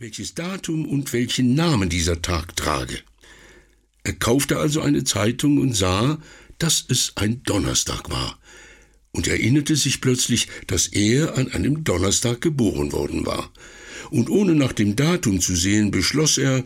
welches 0.00 0.32
Datum 0.34 0.86
und 0.86 1.12
welchen 1.12 1.54
Namen 1.54 1.90
dieser 1.90 2.22
Tag 2.22 2.56
trage. 2.56 2.98
Er 4.02 4.14
kaufte 4.14 4.56
also 4.56 4.80
eine 4.80 5.04
Zeitung 5.04 5.58
und 5.58 5.76
sah, 5.76 6.18
dass 6.56 6.86
es 6.88 7.12
ein 7.16 7.42
Donnerstag 7.42 8.08
war, 8.08 8.38
und 9.12 9.28
erinnerte 9.28 9.76
sich 9.76 10.00
plötzlich, 10.00 10.48
dass 10.68 10.86
er 10.86 11.36
an 11.36 11.52
einem 11.52 11.84
Donnerstag 11.84 12.40
geboren 12.40 12.92
worden 12.92 13.26
war. 13.26 13.52
Und 14.10 14.30
ohne 14.30 14.54
nach 14.54 14.72
dem 14.72 14.96
Datum 14.96 15.38
zu 15.38 15.54
sehen, 15.54 15.90
beschloss 15.90 16.38
er, 16.38 16.64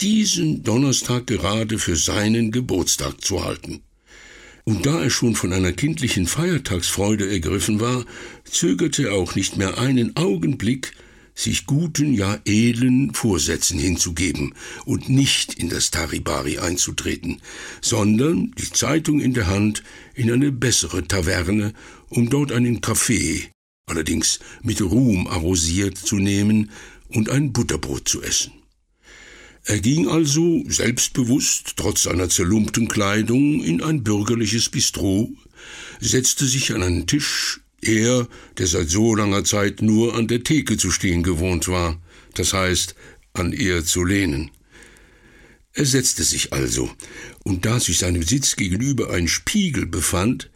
diesen 0.00 0.62
Donnerstag 0.62 1.26
gerade 1.26 1.80
für 1.80 1.96
seinen 1.96 2.52
Geburtstag 2.52 3.20
zu 3.20 3.44
halten. 3.44 3.82
Und 4.62 4.86
da 4.86 5.02
er 5.02 5.10
schon 5.10 5.34
von 5.34 5.52
einer 5.52 5.72
kindlichen 5.72 6.28
Feiertagsfreude 6.28 7.28
ergriffen 7.28 7.80
war, 7.80 8.04
zögerte 8.44 9.08
er 9.08 9.14
auch 9.14 9.34
nicht 9.34 9.56
mehr 9.56 9.76
einen 9.76 10.14
Augenblick, 10.14 10.92
sich 11.36 11.66
guten, 11.66 12.14
ja 12.14 12.40
edlen 12.46 13.14
Vorsätzen 13.14 13.78
hinzugeben 13.78 14.54
und 14.86 15.08
nicht 15.08 15.54
in 15.54 15.68
das 15.68 15.90
Taribari 15.92 16.58
einzutreten, 16.58 17.42
sondern, 17.80 18.52
die 18.58 18.72
Zeitung 18.72 19.20
in 19.20 19.34
der 19.34 19.46
Hand, 19.46 19.84
in 20.14 20.32
eine 20.32 20.50
bessere 20.50 21.06
Taverne, 21.06 21.74
um 22.08 22.30
dort 22.30 22.50
einen 22.50 22.80
Kaffee, 22.80 23.50
allerdings 23.86 24.40
mit 24.62 24.80
Ruhm 24.80 25.28
arrosiert, 25.28 25.98
zu 25.98 26.16
nehmen 26.16 26.70
und 27.08 27.28
ein 27.28 27.52
Butterbrot 27.52 28.08
zu 28.08 28.22
essen. 28.22 28.52
Er 29.64 29.80
ging 29.80 30.08
also, 30.08 30.62
selbstbewusst, 30.68 31.74
trotz 31.76 32.04
seiner 32.04 32.28
zerlumpten 32.30 32.88
Kleidung, 32.88 33.62
in 33.62 33.82
ein 33.82 34.04
bürgerliches 34.04 34.68
Bistro, 34.68 35.32
setzte 36.00 36.46
sich 36.46 36.72
an 36.72 36.82
einen 36.82 37.06
Tisch, 37.06 37.60
er, 37.88 38.28
der 38.58 38.66
seit 38.66 38.90
so 38.90 39.14
langer 39.14 39.44
Zeit 39.44 39.82
nur 39.82 40.14
an 40.14 40.28
der 40.28 40.42
Theke 40.42 40.76
zu 40.76 40.90
stehen 40.90 41.22
gewohnt 41.22 41.68
war, 41.68 42.00
das 42.34 42.52
heißt, 42.52 42.94
an 43.32 43.52
ihr 43.52 43.84
zu 43.84 44.04
lehnen. 44.04 44.50
Er 45.72 45.84
setzte 45.84 46.24
sich 46.24 46.52
also, 46.52 46.90
und 47.44 47.66
da 47.66 47.80
sich 47.80 47.98
seinem 47.98 48.22
Sitz 48.22 48.56
gegenüber 48.56 49.10
ein 49.10 49.28
Spiegel 49.28 49.86
befand, 49.86 50.50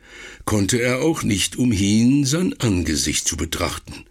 konnte 0.45 0.81
er 0.81 1.03
auch 1.03 1.22
nicht 1.22 1.56
umhin, 1.56 2.25
sein 2.25 2.59
Angesicht 2.59 3.28
zu 3.28 3.37
betrachten 3.37 4.05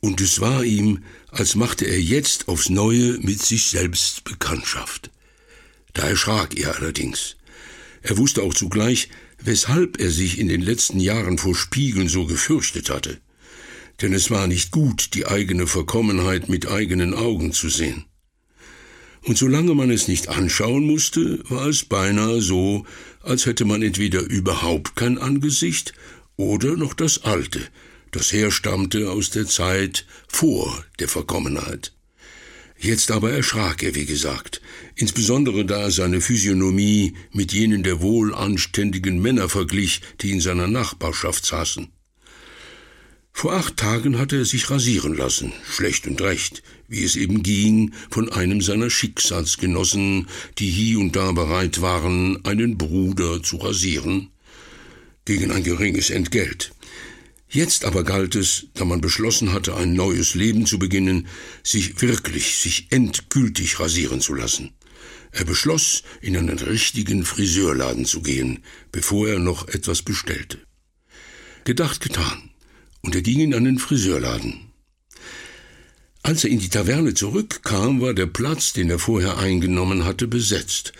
und 0.00 0.20
es 0.20 0.40
war 0.40 0.64
ihm, 0.64 1.04
als 1.28 1.54
machte 1.54 1.84
er 1.84 2.00
jetzt 2.00 2.48
aufs 2.48 2.70
neue 2.70 3.18
mit 3.18 3.40
sich 3.42 3.66
selbst 3.66 4.24
Bekanntschaft. 4.24 5.10
Da 5.92 6.08
erschrak 6.08 6.58
er 6.58 6.76
allerdings. 6.76 7.36
Er 8.02 8.16
wusste 8.16 8.42
auch 8.42 8.54
zugleich, 8.54 9.08
weshalb 9.42 10.00
er 10.00 10.10
sich 10.10 10.38
in 10.38 10.48
den 10.48 10.60
letzten 10.60 11.00
Jahren 11.00 11.38
vor 11.38 11.54
Spiegeln 11.54 12.08
so 12.08 12.26
gefürchtet 12.26 12.90
hatte. 12.90 13.20
Denn 14.00 14.14
es 14.14 14.30
war 14.30 14.46
nicht 14.46 14.70
gut, 14.70 15.14
die 15.14 15.26
eigene 15.26 15.66
Verkommenheit 15.66 16.48
mit 16.48 16.68
eigenen 16.68 17.14
Augen 17.14 17.52
zu 17.52 17.68
sehen. 17.68 18.06
Und 19.22 19.36
solange 19.36 19.74
man 19.74 19.90
es 19.90 20.08
nicht 20.08 20.28
anschauen 20.28 20.86
musste, 20.86 21.40
war 21.50 21.66
es 21.66 21.84
beinahe 21.84 22.40
so, 22.40 22.86
als 23.20 23.44
hätte 23.44 23.66
man 23.66 23.82
entweder 23.82 24.20
überhaupt 24.20 24.96
kein 24.96 25.18
Angesicht 25.18 25.92
oder 26.36 26.76
noch 26.76 26.94
das 26.94 27.24
alte, 27.24 27.60
das 28.12 28.32
herstammte 28.32 29.10
aus 29.10 29.28
der 29.28 29.46
Zeit 29.46 30.06
vor 30.26 30.84
der 30.98 31.08
Verkommenheit. 31.08 31.92
Jetzt 32.82 33.10
aber 33.10 33.30
erschrak 33.30 33.82
er, 33.82 33.94
wie 33.94 34.06
gesagt, 34.06 34.62
insbesondere 34.94 35.66
da 35.66 35.82
er 35.82 35.90
seine 35.90 36.22
Physiognomie 36.22 37.12
mit 37.30 37.52
jenen 37.52 37.82
der 37.82 38.00
wohlanständigen 38.00 39.20
Männer 39.20 39.50
verglich, 39.50 40.00
die 40.22 40.30
in 40.30 40.40
seiner 40.40 40.66
Nachbarschaft 40.66 41.44
saßen. 41.44 41.88
Vor 43.32 43.52
acht 43.52 43.76
Tagen 43.76 44.18
hatte 44.18 44.36
er 44.36 44.44
sich 44.46 44.70
rasieren 44.70 45.14
lassen, 45.14 45.52
schlecht 45.70 46.06
und 46.06 46.22
recht, 46.22 46.62
wie 46.88 47.04
es 47.04 47.16
eben 47.16 47.42
ging, 47.42 47.92
von 48.10 48.30
einem 48.30 48.62
seiner 48.62 48.88
Schicksalsgenossen, 48.88 50.26
die 50.58 50.70
hie 50.70 50.96
und 50.96 51.16
da 51.16 51.32
bereit 51.32 51.82
waren, 51.82 52.42
einen 52.46 52.78
Bruder 52.78 53.42
zu 53.42 53.58
rasieren, 53.58 54.30
gegen 55.26 55.52
ein 55.52 55.64
geringes 55.64 56.08
Entgelt. 56.08 56.72
Jetzt 57.52 57.84
aber 57.84 58.04
galt 58.04 58.36
es, 58.36 58.66
da 58.74 58.84
man 58.84 59.00
beschlossen 59.00 59.52
hatte, 59.52 59.76
ein 59.76 59.92
neues 59.92 60.36
Leben 60.36 60.66
zu 60.66 60.78
beginnen, 60.78 61.26
sich 61.64 62.00
wirklich, 62.00 62.58
sich 62.58 62.86
endgültig 62.90 63.80
rasieren 63.80 64.20
zu 64.20 64.34
lassen. 64.34 64.70
Er 65.32 65.44
beschloss, 65.44 66.04
in 66.20 66.36
einen 66.36 66.60
richtigen 66.60 67.24
Friseurladen 67.24 68.04
zu 68.04 68.22
gehen, 68.22 68.60
bevor 68.92 69.28
er 69.28 69.40
noch 69.40 69.66
etwas 69.66 70.02
bestellte. 70.02 70.58
Gedacht 71.64 72.00
getan, 72.00 72.50
und 73.00 73.16
er 73.16 73.22
ging 73.22 73.40
in 73.40 73.54
einen 73.54 73.80
Friseurladen. 73.80 74.70
Als 76.22 76.44
er 76.44 76.50
in 76.50 76.60
die 76.60 76.68
Taverne 76.68 77.14
zurückkam, 77.14 78.00
war 78.00 78.14
der 78.14 78.26
Platz, 78.26 78.74
den 78.74 78.90
er 78.90 79.00
vorher 79.00 79.38
eingenommen 79.38 80.04
hatte, 80.04 80.28
besetzt, 80.28 80.92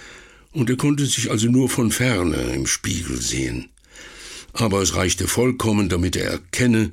und 0.51 0.69
er 0.69 0.77
konnte 0.77 1.07
sich 1.07 1.31
also 1.31 1.47
nur 1.47 1.69
von 1.69 1.93
ferne 1.93 2.55
im 2.55 2.67
Spiegel 2.67 3.21
sehen 3.21 3.69
aber 4.53 4.83
es 4.83 4.95
reichte 4.95 5.29
vollkommen, 5.29 5.89
damit 5.89 6.17
er 6.17 6.31
erkenne, 6.31 6.91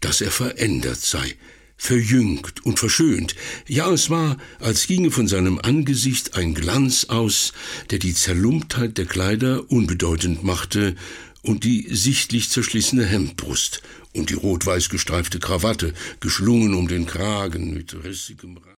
dass 0.00 0.20
er 0.20 0.30
verändert 0.30 1.00
sei, 1.00 1.34
verjüngt 1.76 2.64
und 2.64 2.78
verschönt. 2.78 3.34
Ja, 3.66 3.90
es 3.90 4.10
war, 4.10 4.38
als 4.60 4.86
ginge 4.86 5.10
von 5.10 5.28
seinem 5.28 5.58
Angesicht 5.58 6.34
ein 6.34 6.54
Glanz 6.54 7.04
aus, 7.04 7.52
der 7.90 7.98
die 7.98 8.14
Zerlumptheit 8.14 8.98
der 8.98 9.06
Kleider 9.06 9.70
unbedeutend 9.70 10.42
machte 10.42 10.94
und 11.42 11.64
die 11.64 11.86
sichtlich 11.90 12.50
zerschlissene 12.50 13.04
Hemdbrust 13.04 13.82
und 14.14 14.30
die 14.30 14.34
rot-weiß 14.34 14.88
gestreifte 14.88 15.38
Krawatte, 15.38 15.92
geschlungen 16.20 16.74
um 16.74 16.88
den 16.88 17.06
Kragen 17.06 17.74
mit 17.74 17.94
rissigem 18.04 18.56